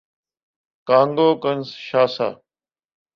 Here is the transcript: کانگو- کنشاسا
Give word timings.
کانگو- 0.87 1.29
کنشاسا 1.43 2.29